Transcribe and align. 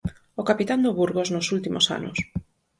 O 0.41 0.43
capitán 0.49 0.79
do 0.85 0.95
Burgos 0.99 1.29
nos 1.35 1.47
últimos 1.55 1.85
anos. 1.97 2.17